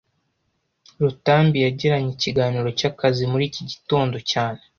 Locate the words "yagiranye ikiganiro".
1.65-2.67